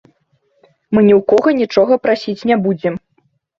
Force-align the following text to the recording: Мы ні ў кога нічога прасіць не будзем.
Мы 0.95 1.03
ні 1.09 1.13
ў 1.19 1.27
кога 1.35 1.49
нічога 1.61 2.01
прасіць 2.07 2.47
не 2.55 2.61
будзем. 2.67 2.93